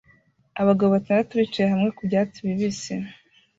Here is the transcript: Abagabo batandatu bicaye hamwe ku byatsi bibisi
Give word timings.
Abagabo 0.61 0.89
batandatu 0.95 1.33
bicaye 1.41 1.67
hamwe 1.73 1.89
ku 1.95 2.01
byatsi 2.07 2.37
bibisi 2.47 2.93